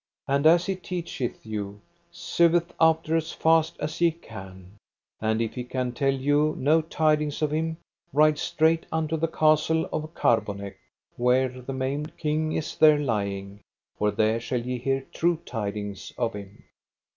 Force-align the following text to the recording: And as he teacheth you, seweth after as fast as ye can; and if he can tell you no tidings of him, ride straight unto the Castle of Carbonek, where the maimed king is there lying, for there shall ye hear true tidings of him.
And 0.27 0.47
as 0.47 0.65
he 0.65 0.75
teacheth 0.75 1.45
you, 1.45 1.79
seweth 2.11 2.73
after 2.81 3.15
as 3.15 3.31
fast 3.33 3.75
as 3.79 4.01
ye 4.01 4.09
can; 4.09 4.77
and 5.19 5.43
if 5.43 5.53
he 5.53 5.63
can 5.63 5.91
tell 5.91 6.11
you 6.11 6.55
no 6.57 6.81
tidings 6.81 7.43
of 7.43 7.51
him, 7.51 7.77
ride 8.11 8.39
straight 8.39 8.87
unto 8.91 9.15
the 9.15 9.27
Castle 9.27 9.87
of 9.93 10.11
Carbonek, 10.15 10.77
where 11.17 11.49
the 11.61 11.73
maimed 11.73 12.17
king 12.17 12.51
is 12.53 12.75
there 12.75 12.97
lying, 12.97 13.59
for 13.95 14.09
there 14.09 14.39
shall 14.39 14.61
ye 14.65 14.79
hear 14.79 15.05
true 15.13 15.37
tidings 15.45 16.11
of 16.17 16.33
him. 16.33 16.63